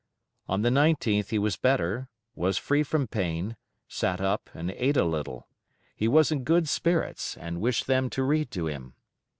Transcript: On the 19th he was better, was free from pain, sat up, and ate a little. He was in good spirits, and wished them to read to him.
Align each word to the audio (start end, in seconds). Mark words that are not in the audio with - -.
On 0.47 0.63
the 0.63 0.71
19th 0.71 1.29
he 1.29 1.37
was 1.37 1.57
better, 1.57 2.09
was 2.33 2.57
free 2.57 2.81
from 2.81 3.05
pain, 3.07 3.55
sat 3.87 4.19
up, 4.19 4.49
and 4.55 4.71
ate 4.71 4.97
a 4.97 5.05
little. 5.05 5.47
He 5.95 6.07
was 6.07 6.31
in 6.31 6.43
good 6.43 6.67
spirits, 6.67 7.37
and 7.37 7.61
wished 7.61 7.85
them 7.85 8.09
to 8.17 8.23
read 8.23 8.49
to 8.49 8.65
him. 8.65 8.95